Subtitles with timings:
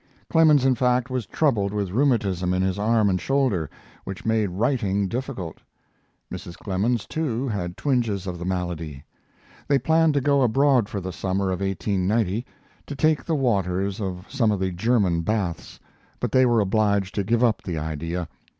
[0.31, 3.69] Clemens, in fact, was troubled with rheumatism in his arm and shoulder,
[4.03, 5.59] which made writing difficult.
[6.33, 6.57] Mrs.
[6.57, 9.03] Clemens, too, had twinges of the malady.
[9.67, 12.43] They planned to go abroad for the summer of 1890,
[12.87, 15.79] to take the waters of some of the German baths,
[16.19, 18.27] but they were obliged to give up the idea.